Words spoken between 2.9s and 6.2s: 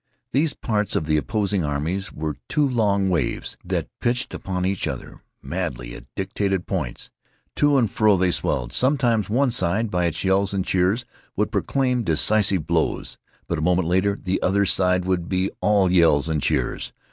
waves that pitched upon each other madly at